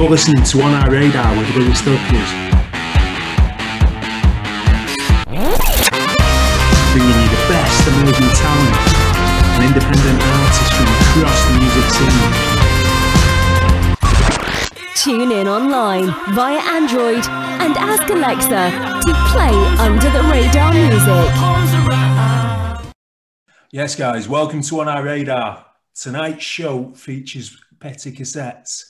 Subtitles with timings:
[0.00, 2.00] You're listening to On Our Radar with Willie Stokes.
[2.08, 2.24] Bringing
[7.20, 8.76] you the best emerging talent
[9.52, 12.32] and independent artists from across the music scene.
[14.94, 17.26] Tune in online via Android
[17.60, 18.70] and ask Alexa
[19.04, 21.30] to play Under the Radar music.
[23.70, 25.66] Yes, guys, welcome to On Our Radar.
[25.94, 28.89] Tonight's show features Petty Cassettes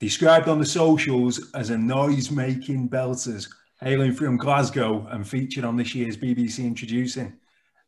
[0.00, 3.48] described on the socials as a noise-making belters,
[3.80, 7.34] hailing from Glasgow and featured on this year's BBC Introducing.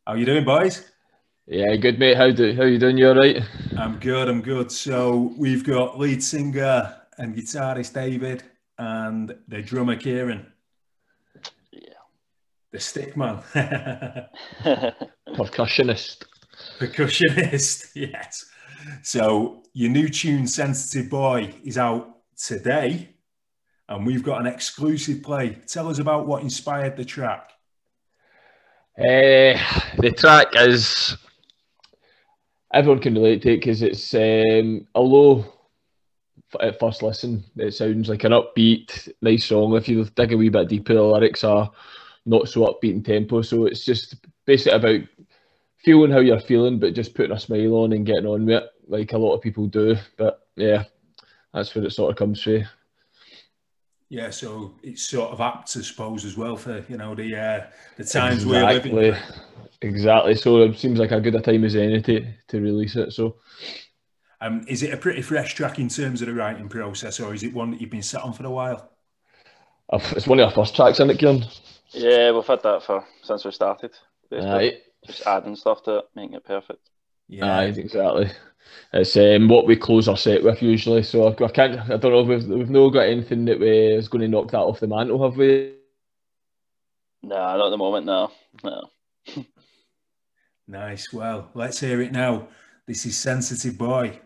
[0.05, 0.91] How you doing, boys?
[1.47, 2.17] Yeah, good mate.
[2.17, 2.97] How do how you doing?
[2.97, 3.41] You all right?
[3.77, 4.29] I'm good.
[4.29, 4.71] I'm good.
[4.71, 8.43] So we've got lead singer and guitarist David
[8.77, 10.45] and the drummer Kieran.
[11.71, 11.79] Yeah.
[12.71, 13.41] The stick man.
[15.35, 16.25] Percussionist.
[16.79, 17.91] Percussionist.
[17.95, 18.45] Yes.
[19.03, 23.09] So your new tune, Sensitive Boy, is out today,
[23.87, 25.57] and we've got an exclusive play.
[25.67, 27.51] Tell us about what inspired the track.
[28.97, 29.57] Uh,
[29.97, 31.15] the track is
[32.73, 35.45] everyone can relate to it because it's um, although
[36.59, 39.75] at first listen it sounds like an upbeat, nice song.
[39.75, 41.71] If you dig a wee bit deeper, the lyrics are
[42.25, 43.41] not so upbeat in tempo.
[43.41, 45.01] So it's just basically about
[45.77, 48.69] feeling how you're feeling, but just putting a smile on and getting on with it,
[48.91, 49.95] like a lot of people do.
[50.17, 50.83] But yeah,
[51.53, 52.65] that's where it sort of comes through.
[54.09, 57.67] Yeah, so it's sort of apt, I suppose, as well for you know the uh,
[57.97, 58.91] the times exactly.
[58.91, 59.21] we're living.
[59.81, 60.35] Exactly.
[60.35, 63.13] So it seems like a good a time as any to, to release it.
[63.13, 63.37] So,
[64.41, 67.41] um, is it a pretty fresh track in terms of the writing process, or is
[67.41, 68.91] it one that you've been sat on for a while?
[69.93, 71.43] It's one of our first tracks, isn't it, Kieran?
[71.91, 73.91] Yeah, we've had that for since we started.
[74.31, 76.89] Right just adding stuff to it, making it perfect.
[77.31, 78.29] Yeah, Aye, exactly.
[78.91, 81.01] It's um, what we close our set with usually.
[81.01, 81.79] So I, I can't.
[81.89, 84.57] I don't know we've we've not got anything that we is going to knock that
[84.57, 85.75] off the mantle, have we?
[87.23, 88.05] No, not at the moment.
[88.05, 88.31] No,
[88.65, 88.89] no.
[90.67, 91.13] nice.
[91.13, 92.49] Well, let's hear it now.
[92.85, 94.19] This is Sensitive Boy.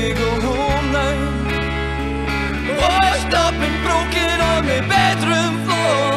[0.00, 1.16] Me go home now.
[2.80, 6.08] Washed up and broken on my bedroom floor.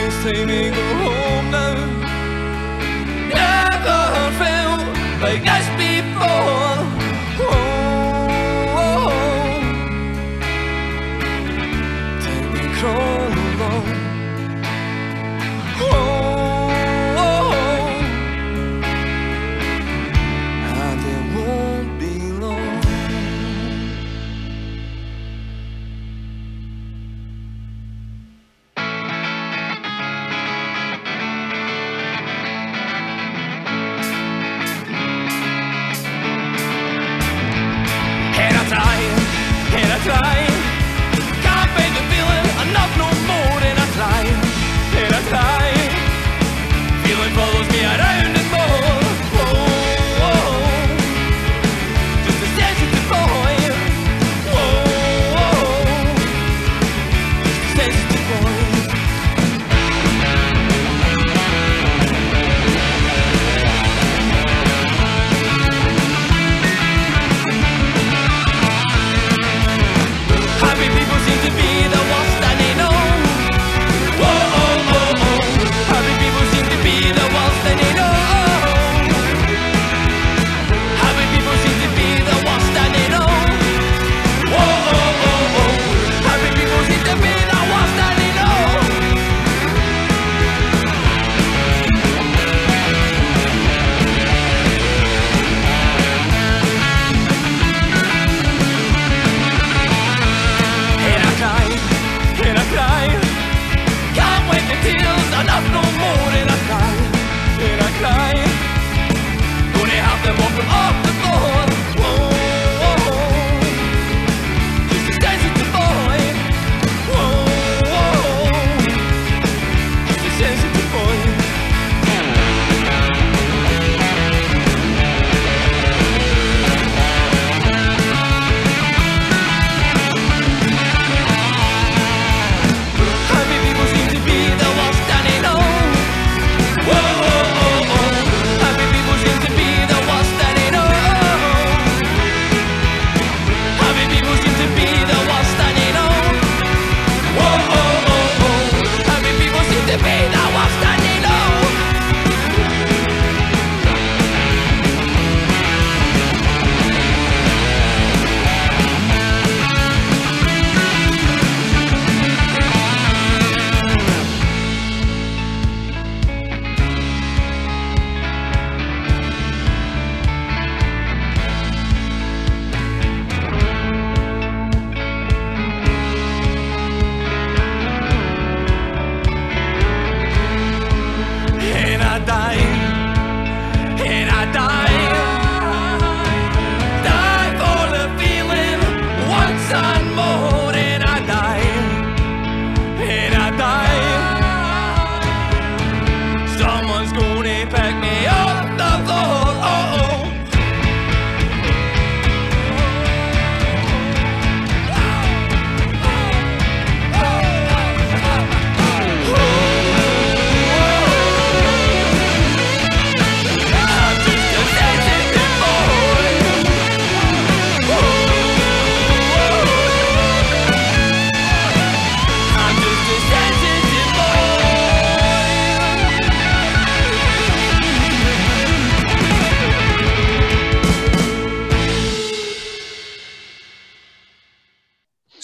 [0.00, 1.74] It's time me go home now.
[3.40, 4.00] Never
[4.40, 4.82] felt
[5.24, 5.66] like this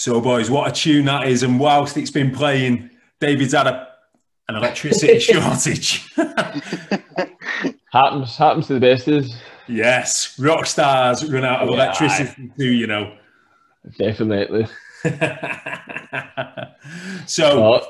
[0.01, 1.43] So, boys, what a tune that is.
[1.43, 2.89] And whilst it's been playing,
[3.19, 3.87] David's had a,
[4.49, 6.11] an electricity shortage.
[7.93, 9.35] Happens, happens to the best of us.
[9.67, 13.15] yes, rock stars run out of Yeah, electricity too, you know.
[13.99, 14.65] Definitely.
[17.27, 17.85] so, But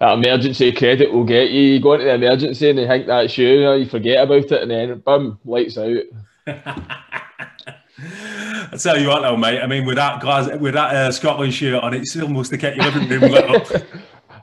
[0.00, 1.62] that emergency credit will get you.
[1.62, 4.70] You go into the emergency and you think that's you, you forget about it, and
[4.70, 6.02] then boom, lights out.
[8.72, 9.60] I tell you what, though, mate.
[9.60, 12.60] I mean, with that Glas- with that uh, Scotland shirt on, it still must have
[12.60, 13.82] kept your living room lit up.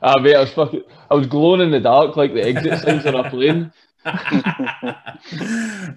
[0.02, 3.06] Ah, mate, I was fucking, I was glowing in the dark like the exit signs
[3.06, 3.72] on a plane.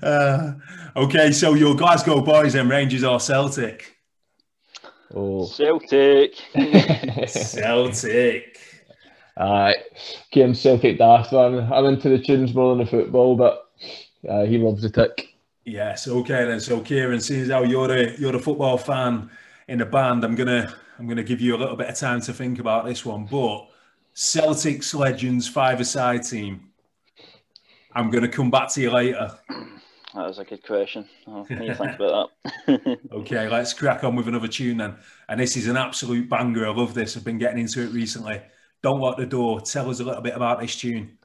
[0.01, 0.53] Uh,
[0.95, 3.95] okay, so your Glasgow boys and Rangers or Celtic?
[5.13, 6.33] Oh, Celtic.
[7.27, 8.57] Celtic.
[9.37, 9.75] Aye,
[10.31, 11.71] Kieran Celtic daft man.
[11.71, 13.69] I'm into the tunes more than the football, but
[14.27, 15.30] uh, he loves the tick.
[15.65, 16.59] Yes, okay then.
[16.59, 19.29] So Kieran, seeing as how you're a you're a football fan
[19.67, 22.33] in the band, I'm gonna I'm gonna give you a little bit of time to
[22.33, 23.25] think about this one.
[23.25, 23.67] But
[24.13, 26.69] Celtic's Legends five-a-side team.
[27.93, 29.31] I'm gonna come back to you later.
[30.13, 31.07] That was a good question.
[31.27, 32.29] Oh, think about
[32.67, 32.97] that.
[33.11, 34.95] Okay, let's crack on with another tune then.
[35.29, 36.67] And this is an absolute banger.
[36.67, 37.15] I love this.
[37.15, 38.41] I've been getting into it recently.
[38.81, 39.61] Don't lock the door.
[39.61, 41.17] Tell us a little bit about this tune.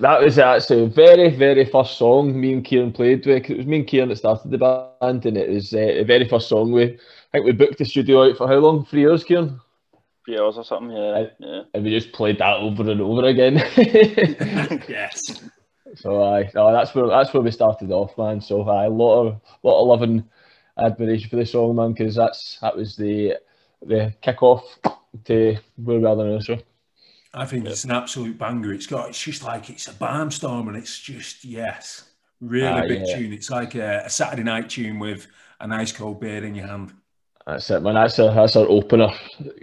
[0.00, 3.50] That was actually the very, very first song me and Kieran played with.
[3.50, 6.28] It was me and Kieran that started the band, and it was uh, the very
[6.28, 6.84] first song we.
[6.84, 6.98] I
[7.32, 8.86] think we booked the studio out for how long?
[8.86, 9.60] Three years, Kieran,
[10.26, 11.26] Three hours or something, yeah.
[11.38, 11.62] yeah.
[11.72, 13.56] and we just played that over and over again.
[14.88, 15.40] yes.
[15.94, 18.40] so aye, no, that's where that's where we started off, man.
[18.40, 20.24] So aye, a lot of lot of love and
[20.78, 23.34] admiration for the song, man, because that's that was the
[23.84, 24.64] the kick off
[25.26, 26.40] to where we are now.
[26.40, 26.58] So
[27.34, 28.72] I think it's an absolute banger.
[28.72, 33.06] It's got, it's just like it's a barnstorm, and it's just yes, really Ah, big
[33.06, 33.16] yeah.
[33.16, 33.32] tune.
[33.32, 35.26] It's like a, a Saturday night tune with
[35.60, 36.92] a nice cold beer in your hand.
[37.46, 37.94] that's it, man.
[37.94, 39.08] That's a that's our opener.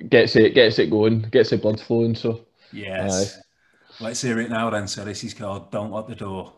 [0.10, 2.16] Gets it gets it going, gets the blood flowing.
[2.16, 2.46] So.
[2.72, 3.40] Yes.
[4.00, 4.88] Let's hear it now then.
[4.88, 6.54] So this is called "Don't Lock the Door."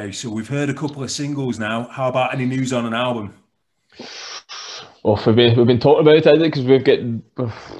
[0.00, 1.82] Okay, so we've heard a couple of singles now.
[1.82, 3.34] How about any news on an album?
[5.02, 7.00] Well, we've been, we've been talking about it because we've got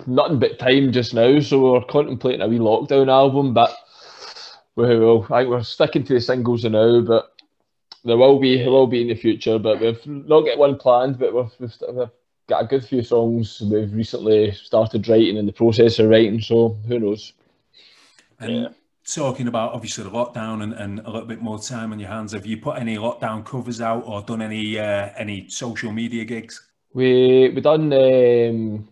[0.07, 3.55] nothing but time just now, so we're contemplating a wee lockdown album.
[3.55, 3.75] But
[4.77, 7.01] we will, I think we're sticking to the singles now.
[7.01, 7.33] But
[8.05, 9.59] there will be, there will be in the future.
[9.59, 11.19] But we've not got one planned.
[11.19, 12.11] But we've, we've, we've
[12.49, 16.43] got a good few songs we've recently started writing in the process of writing.
[16.43, 17.33] So who knows?
[18.39, 18.69] And Yeah.
[19.15, 22.33] Talking about obviously the lockdown and, and a little bit more time on your hands,
[22.33, 26.69] have you put any lockdown covers out or done any uh, any social media gigs?
[26.93, 28.89] We we done um,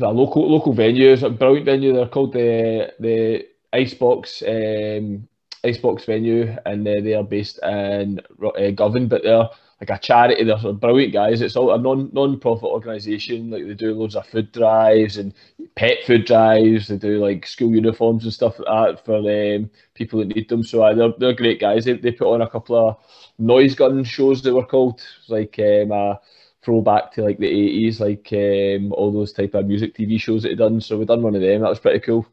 [0.00, 1.92] a local local venue, it's a brilliant venue.
[1.92, 5.28] They're called the the Icebox um,
[5.64, 9.48] Icebox venue, and uh, they are based in uh, Govan, but they're
[9.82, 10.44] like a charity.
[10.44, 11.42] They're sort of brilliant guys.
[11.42, 13.50] It's all a non non profit organisation.
[13.50, 15.34] Like they do loads of food drives and
[15.76, 16.88] pet food drives.
[16.88, 20.62] They do like school uniforms and stuff like that for um, people that need them.
[20.64, 21.84] So uh, they're they're great guys.
[21.84, 22.96] They, they put on a couple of
[23.38, 24.42] noise gun shows.
[24.42, 26.20] They were called It's like um, a
[26.62, 30.50] throwback to like the eighties, like um, all those type of music TV shows that
[30.50, 30.80] they done.
[30.80, 31.62] So we done one of them.
[31.62, 32.26] That was pretty cool.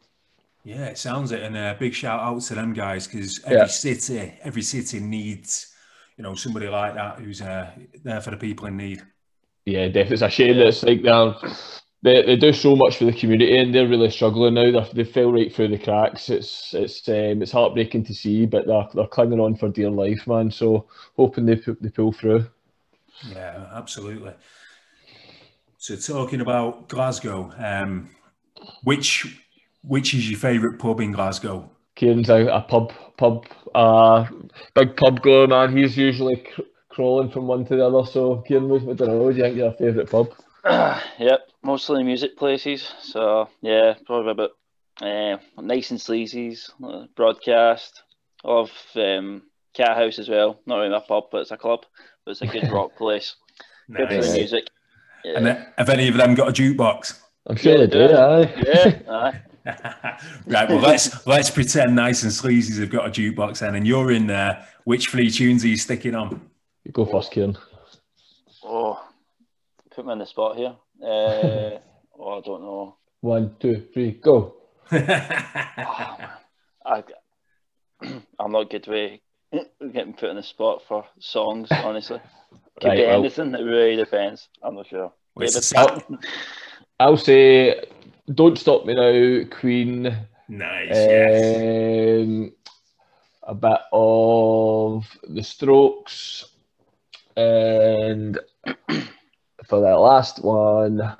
[0.63, 3.69] Yeah, it sounds it, and a big shout out to them guys because every Yeah.
[3.69, 5.68] city, every city needs,
[6.19, 7.71] you know, somebody like that who's uh,
[8.03, 9.01] there for the people in need.
[9.65, 10.15] Yeah, definitely.
[10.15, 11.33] It's a shame that it's like they're,
[12.03, 14.69] they they do so much for the community and they're really struggling now.
[14.69, 16.29] They're, they fell right through the cracks.
[16.29, 20.27] It's it's um, it's heartbreaking to see, but they're they're clinging on for dear life,
[20.27, 20.51] man.
[20.51, 22.49] So hoping they they pull through.
[23.31, 24.33] Yeah, absolutely.
[25.77, 28.09] So talking about Glasgow, um,
[28.83, 29.41] which
[29.83, 31.71] which is your favourite pub in Glasgow?
[31.99, 34.25] Kieran's a, a pub pub uh
[34.73, 35.75] big pub goer, man.
[35.75, 38.09] He's usually cr- crawling from one to the other.
[38.09, 39.19] So Kieran, what- I don't.
[39.19, 40.29] What do you think your favourite pub?
[41.19, 42.89] yep, mostly music places.
[43.01, 44.51] So yeah, probably about
[45.01, 48.03] uh, nice and sleazy's uh, broadcast
[48.45, 50.61] of um, Cathouse as well.
[50.65, 51.81] Not really a pub, but it's a club.
[52.23, 53.35] But it's a good rock place.
[53.91, 54.67] Good for the music.
[55.25, 55.33] Yeah.
[55.37, 57.19] And have any of them got a jukebox?
[57.47, 57.99] I'm sure Yeah, they do.
[57.99, 58.25] yeah.
[58.25, 58.63] Aye.
[58.65, 59.41] yeah, aye.
[60.45, 64.11] right, well let's let's pretend nice and sleazy's have got a jukebox then, and you're
[64.11, 64.65] in there.
[64.85, 66.49] Which three tunes are you sticking on?
[66.83, 67.57] You go first, Kieran.
[68.63, 69.03] Oh,
[69.91, 70.75] put me on the spot here.
[71.01, 71.79] Uh,
[72.19, 72.95] oh, I don't know.
[73.21, 74.55] One, two, three, go.
[74.91, 76.29] Oh, man.
[76.85, 77.03] I,
[78.39, 79.19] I'm not good with
[79.93, 82.21] getting put on the spot for songs, honestly.
[82.81, 84.47] Could Right, be well- anything, it really depends.
[84.63, 85.11] I'm not sure.
[85.35, 85.63] Wait, David?
[85.63, 86.01] so-
[86.99, 87.81] I'll say,
[88.33, 90.03] "Don't Stop Me Now," Queen.
[90.47, 90.87] nice.
[90.89, 91.55] yes.
[91.57, 92.51] Um,
[93.43, 96.45] a bit of the Strokes,
[97.35, 98.37] and
[99.65, 101.15] for that last one,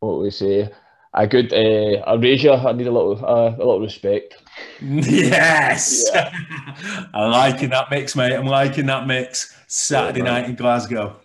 [0.00, 0.70] what we say?
[1.14, 2.52] A good uh, Erasure.
[2.52, 4.36] I need a little, uh, a little respect.
[4.82, 6.04] Yes.
[6.14, 8.34] I'm liking that mix, mate.
[8.34, 9.56] I'm liking that mix.
[9.66, 11.16] Saturday Yeah, night in Glasgow.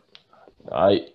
[0.72, 1.08] Aye,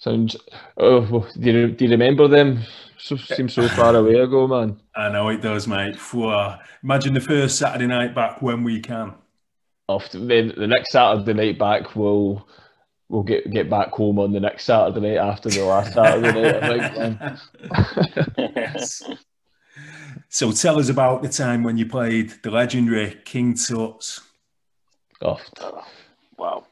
[0.00, 0.36] sounds.
[0.76, 2.62] Oh, oh, do you, do you remember them?
[2.98, 4.80] So, seems so far away ago, man.
[4.94, 5.96] I know it does, mate.
[5.98, 6.28] Phew.
[6.28, 9.14] Uh, imagine the first Saturday night back when we can.
[9.88, 12.46] After then, the next Saturday night back, we'll
[13.08, 16.94] we'll get get back home on the next Saturday night after the last Saturday night.
[16.94, 18.56] Think.
[18.56, 19.02] yes.
[20.28, 24.20] So tell us about the time when you played the legendary King Tut's.
[25.22, 25.40] Oh,
[26.36, 26.64] wow.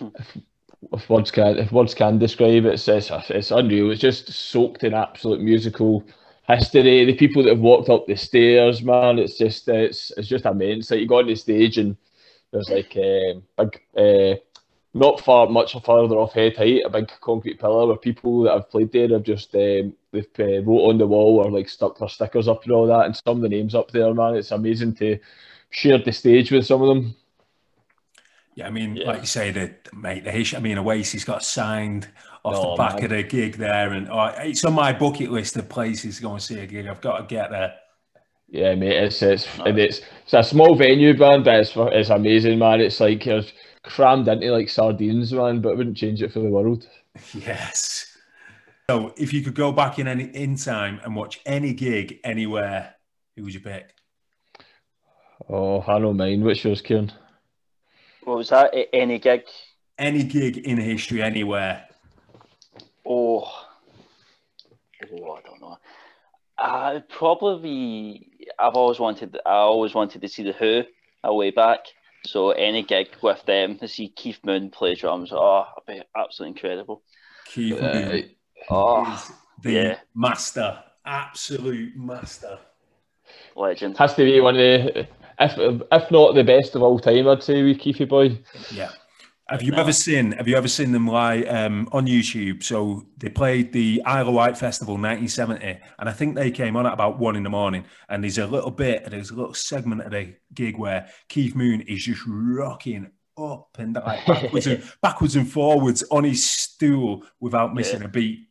[0.92, 3.90] if words can if words can describe it, it's, it's it's unreal.
[3.90, 6.04] It's just soaked in absolute musical
[6.46, 7.04] history.
[7.04, 10.90] The people that have walked up the stairs, man, it's just it's it's just immense.
[10.90, 11.96] Like you go on the stage and
[12.52, 14.40] there's like um, big, uh,
[14.94, 18.70] not far much further off head height, a big concrete pillar where people that have
[18.70, 22.08] played there have just um, they've uh, wrote on the wall or like stuck their
[22.08, 24.36] stickers up and all that, and some of the names up there, man.
[24.36, 25.18] It's amazing to
[25.70, 27.14] share the stage with some of them.
[28.58, 29.06] Yeah, I mean, Yeah.
[29.06, 30.56] like you say, the mate, the history.
[30.56, 32.08] I mean, Oasis got signed
[32.44, 33.04] off the back man.
[33.04, 36.32] of the gig there, and oh, it's on my bucket list of places to go
[36.32, 36.88] and see a gig.
[36.88, 37.74] I've got to get there.
[38.48, 42.58] Yeah, mate, it's it's and it's it's a small venue, man, but it's it's amazing,
[42.58, 42.80] man.
[42.80, 43.44] It's like you're
[43.84, 45.60] crammed into like sardines, man.
[45.60, 46.84] But I wouldn't change it for the world.
[47.34, 48.06] Yes.
[48.90, 52.94] So, if you could go back in any in time and watch any gig anywhere,
[53.36, 53.94] who would you pick?
[55.48, 56.42] Oh, I know mine.
[56.42, 57.12] Which yours, Kieran?
[58.28, 58.74] What was that?
[58.92, 59.44] Any gig?
[59.96, 61.86] Any gig in history anywhere.
[63.06, 63.40] Oh,
[65.10, 65.78] oh, I don't know.
[66.58, 68.30] Uh, probably.
[68.58, 69.38] I've always wanted.
[69.46, 70.82] I always wanted to see the Who
[71.24, 71.86] a way back.
[72.26, 76.50] So any gig with them to see Keith Moon play drums, oh, it'd be absolutely
[76.58, 77.02] incredible.
[77.46, 78.30] Keith Uh, Moon
[78.68, 79.26] Oh,
[79.62, 79.98] the yeah.
[80.14, 82.58] master, absolute master.
[83.56, 83.96] legend.
[83.96, 85.08] has to be one of the
[85.40, 88.38] if if not the best of all time, I'd say with Keefy boy.
[88.72, 88.90] Yeah.
[89.48, 90.32] Have you ever seen?
[90.32, 92.62] Have you ever seen them live um, on YouTube?
[92.62, 96.86] So they played the Isle of Wight Festival 1970, and I think they came on
[96.86, 97.86] at about one in the morning.
[98.10, 101.80] And there's a little bit, there's a little segment of the gig where Keith Moon
[101.80, 107.74] is just rocking up and like backwards and backwards and forwards on his stool without
[107.74, 108.47] missing a beat.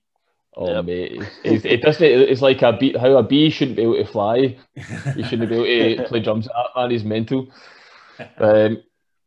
[0.59, 0.85] Oh Yep.
[0.85, 1.11] mate,
[1.43, 2.03] it, it doesn't.
[2.03, 4.57] It's like a bee, how a bee shouldn't be able to fly.
[5.15, 6.47] He shouldn't be able to play drums.
[6.47, 7.47] That man is mental.
[8.39, 8.81] Um,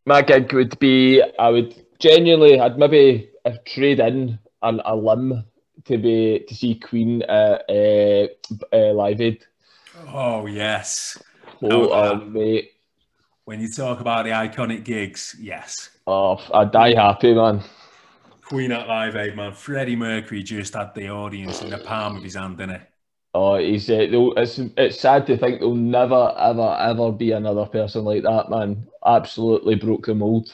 [0.06, 3.30] my gig would be, I would genuinely, I'd maybe
[3.64, 5.44] trade in an, a limb
[5.84, 8.26] to be to see Queen at uh,
[8.72, 9.44] uh, Live Aid.
[10.08, 11.16] Oh yes.
[11.62, 12.70] Oh, Oh, oh, mate,
[13.44, 15.90] When you talk about the iconic gigs, yes.
[16.08, 17.62] oh, I'd die happy, man.
[18.50, 19.52] Queen at Live Aid, man.
[19.54, 22.86] Freddie Mercury just had the audience in the palm of his hand, didn't he?
[23.32, 28.04] Oh, he's uh, it's it's sad to think there'll never ever ever be another person
[28.04, 28.88] like that, man.
[29.06, 30.52] Absolutely broke the mold.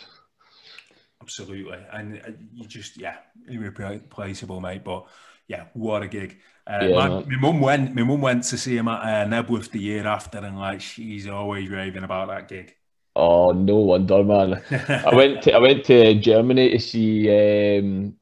[1.23, 1.79] Absolutely.
[1.93, 3.17] And uh, you just, yeah,
[3.49, 4.85] irreplaceable, mate.
[4.85, 5.07] But
[5.49, 6.39] yeah, what a gig.
[6.67, 7.95] Uh, Yeah, my, my mum went.
[7.95, 11.27] My mum went to see him at uh, Knebworth the year after, and like she's
[11.27, 12.75] always raving about that gig.
[13.17, 14.63] Oh, no wonder, man.
[14.71, 18.15] I went to I went to Germany to see um,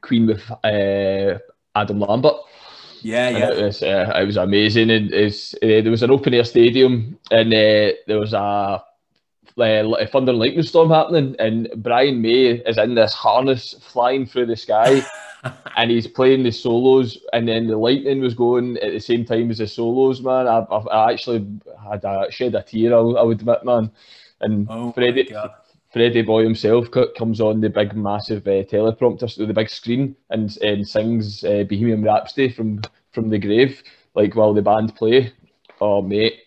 [0.00, 1.38] Queen with uh,
[1.76, 2.34] Adam Lambert.
[3.02, 3.50] yeah, And yeah.
[3.52, 7.16] It was uh, it was amazing, and it's, uh, there was an open air stadium,
[7.30, 8.82] and uh, there was a, uh,
[9.56, 14.46] a thunder and lightning storm happening, and Brian May is in this harness flying through
[14.46, 15.06] the sky,
[15.76, 19.48] and he's playing the solos, and then the lightning was going at the same time
[19.52, 20.20] as the solos.
[20.22, 21.46] Man, I, I, I actually
[21.88, 22.94] had a, shed a tear.
[22.94, 23.92] I, I would admit, man.
[24.40, 25.34] And Oh Freddie,
[25.92, 30.56] Freddie Boy himself comes on the big, massive uh, teleprompter, so the big screen, and,
[30.58, 32.80] and sings uh, Bohemian Rhapsody from
[33.12, 33.82] from the grave,
[34.14, 35.32] like while the band play.
[35.80, 36.40] Oh, mate,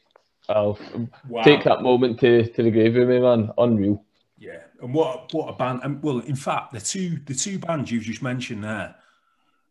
[0.49, 0.79] I'll
[1.27, 1.43] Wow.
[1.43, 3.51] take that moment to, to the grave with me, man.
[3.57, 4.03] Unreal.
[4.37, 5.81] Yeah, and what what a band!
[5.83, 8.95] And well, in fact, the two the two bands you've just mentioned there,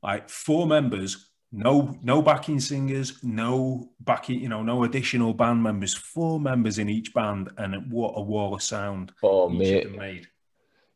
[0.02, 5.94] like four members, no no backing singers, no backing, you know, no additional band members,
[5.94, 9.96] four members in each band, and what a wall of sound Oh, each mate.
[9.98, 10.26] made.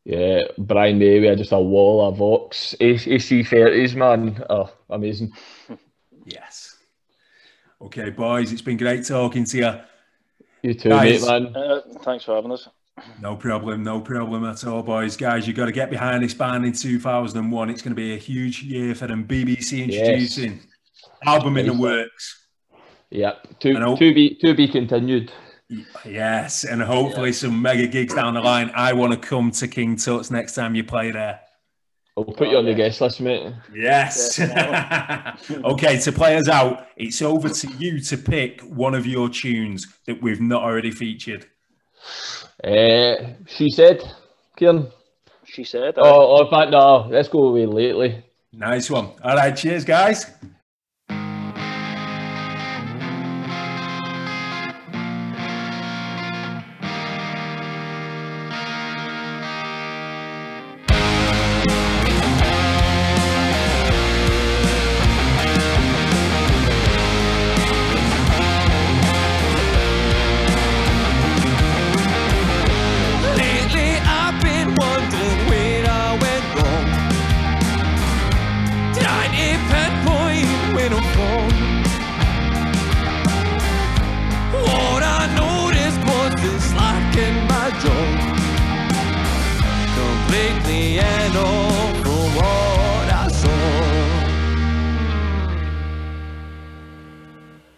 [0.03, 4.41] Yeah, Brian May, we had just a wall of Vox AC30s, man.
[4.49, 5.33] Oh, amazing.
[6.25, 6.77] Yes.
[7.81, 9.73] Okay, boys, it's been great talking to you.
[10.63, 11.21] You too, Guys.
[11.21, 11.55] mate, man.
[11.55, 12.67] Uh, thanks for having us.
[13.21, 15.15] No problem, no problem at all, boys.
[15.15, 17.69] Guys, you've got to get behind this band in 2001.
[17.69, 19.27] It's going to be a huge year for them.
[19.27, 20.61] BBC introducing
[21.25, 22.45] album in the works.
[23.09, 23.95] Yep, to, I know.
[23.95, 25.31] to be to be continued.
[26.05, 28.71] Yes, and hopefully some mega gigs down the line.
[28.73, 31.41] I want to come to King Tut's next time you play there.
[32.17, 33.53] I'll put you on the guest list, mate.
[33.75, 34.39] Yes.
[35.51, 39.85] okay, to play us out, it's over to you to pick one of your tunes
[40.07, 41.45] that we've not already featured.
[42.63, 43.15] Uh,
[43.45, 44.01] she said,
[44.55, 44.87] Kieran.
[45.45, 45.93] She said.
[45.97, 48.23] Oh, oh, in fact, no, let's go away lately.
[48.51, 49.11] Nice one.
[49.23, 50.25] All right, cheers, guys.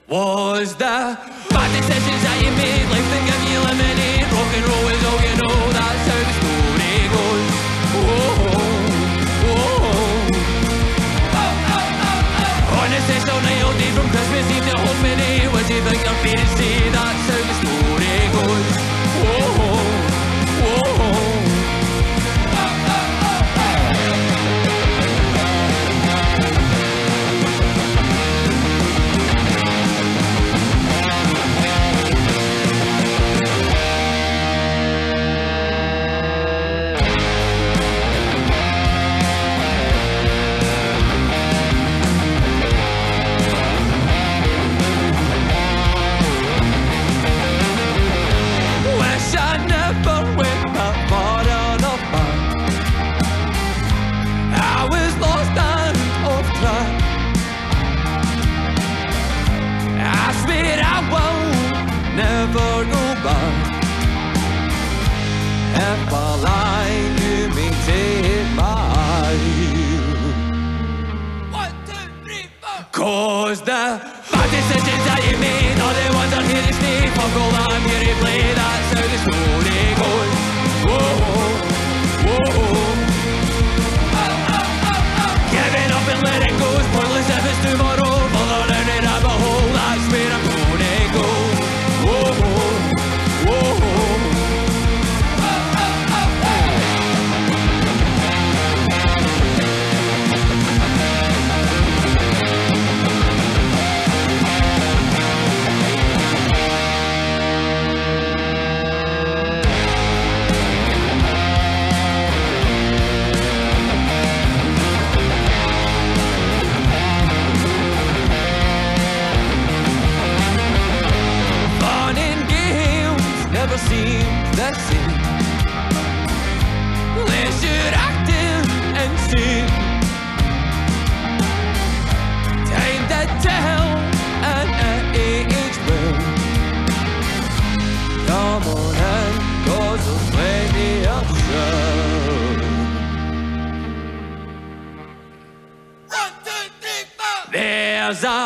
[0.10, 1.22] Was that
[1.54, 2.82] bad decisions that you made?
[2.90, 4.26] Life that gave you lemonade.
[4.34, 5.54] Rock and roll is all you know.
[5.70, 7.46] That's how the story goes.
[7.94, 8.10] Whoa.
[8.10, 8.74] Oh,
[10.42, 11.54] oh, oh,
[12.42, 12.82] oh.
[12.82, 14.98] On a session night all day from Christmas Eve to Home.
[15.54, 16.90] What do you think here to say?
[16.90, 18.79] That's how the story goes.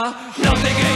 [0.04, 0.92] Nothing